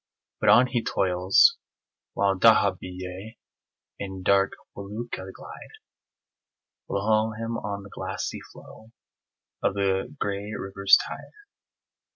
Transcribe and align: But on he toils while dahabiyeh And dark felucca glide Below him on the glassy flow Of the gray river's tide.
But 0.39 0.49
on 0.49 0.65
he 0.65 0.83
toils 0.83 1.59
while 2.15 2.33
dahabiyeh 2.33 3.35
And 3.99 4.23
dark 4.25 4.53
felucca 4.73 5.31
glide 5.31 5.73
Below 6.87 7.33
him 7.37 7.55
on 7.57 7.83
the 7.83 7.91
glassy 7.91 8.39
flow 8.51 8.93
Of 9.61 9.75
the 9.75 10.15
gray 10.19 10.53
river's 10.57 10.97
tide. 11.07 11.33